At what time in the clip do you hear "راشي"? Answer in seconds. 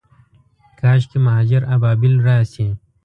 2.27-2.65